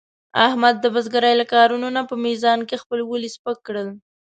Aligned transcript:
احمد 0.47 0.75
د 0.79 0.85
بزرګرۍ 0.95 1.33
له 1.41 1.45
کارونو 1.53 1.87
نه 1.95 2.01
په 2.09 2.15
میزان 2.25 2.59
کې 2.67 2.81
خپل 2.83 2.99
ولي 3.05 3.29
سپک 3.35 3.57
کړل. 3.67 3.87